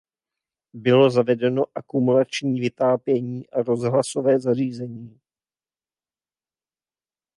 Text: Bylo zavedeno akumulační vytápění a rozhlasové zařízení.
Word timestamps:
Bylo 0.73 1.09
zavedeno 1.09 1.65
akumulační 1.75 2.59
vytápění 2.59 3.49
a 3.49 3.63
rozhlasové 3.63 4.39
zařízení. 4.39 5.19